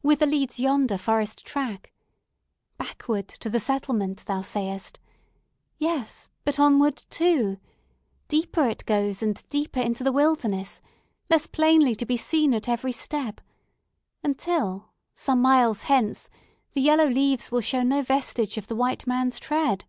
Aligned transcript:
Whither 0.00 0.24
leads 0.24 0.58
yonder 0.58 0.96
forest 0.96 1.44
track? 1.44 1.92
Backward 2.78 3.28
to 3.28 3.50
the 3.50 3.60
settlement, 3.60 4.20
thou 4.24 4.40
sayest! 4.40 4.98
Yes; 5.76 6.30
but, 6.42 6.58
onward, 6.58 7.04
too! 7.10 7.58
Deeper 8.26 8.66
it 8.66 8.86
goes, 8.86 9.22
and 9.22 9.46
deeper 9.50 9.80
into 9.80 10.02
the 10.02 10.10
wilderness, 10.10 10.80
less 11.28 11.46
plainly 11.46 11.94
to 11.96 12.06
be 12.06 12.16
seen 12.16 12.54
at 12.54 12.66
every 12.66 12.92
step; 12.92 13.42
until 14.22 14.86
some 15.12 15.36
few 15.40 15.42
miles 15.42 15.82
hence 15.82 16.30
the 16.72 16.80
yellow 16.80 17.06
leaves 17.06 17.50
will 17.52 17.60
show 17.60 17.82
no 17.82 18.00
vestige 18.00 18.56
of 18.56 18.68
the 18.68 18.74
white 18.74 19.06
man's 19.06 19.38
tread. 19.38 19.84